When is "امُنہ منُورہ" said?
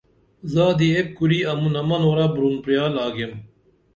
1.51-2.27